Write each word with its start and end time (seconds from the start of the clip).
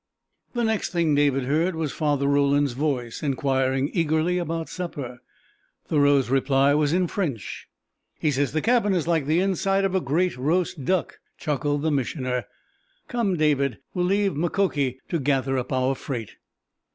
The 0.53 0.63
next 0.63 0.89
thing 0.89 1.13
David 1.13 1.43
heard 1.43 1.75
was 1.75 1.91
Father 1.91 2.25
Roland's 2.25 2.73
voice 2.73 3.21
inquiring 3.21 3.91
eagerly 3.93 4.39
about 4.39 4.67
supper. 4.67 5.21
Thoreau's 5.85 6.31
reply 6.31 6.73
was 6.73 6.91
in 6.91 7.05
French. 7.05 7.67
"He 8.17 8.31
says 8.31 8.51
the 8.51 8.63
cabin 8.63 8.95
is 8.95 9.07
like 9.07 9.27
the 9.27 9.39
inside 9.39 9.85
of 9.85 9.93
a 9.93 10.01
great, 10.01 10.35
roast 10.37 10.85
duck," 10.85 11.19
chuckled 11.37 11.83
the 11.83 11.91
Missioner. 11.91 12.45
"Come, 13.07 13.37
David. 13.37 13.77
We'll 13.93 14.05
leave 14.05 14.35
Mukoki 14.35 14.97
to 15.09 15.19
gather 15.19 15.55
up 15.59 15.71
our 15.71 15.93
freight." 15.93 16.37